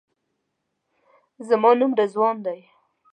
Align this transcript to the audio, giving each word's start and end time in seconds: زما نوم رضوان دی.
زما 1.47 1.71
نوم 1.79 1.91
رضوان 1.99 2.37
دی. 2.45 2.59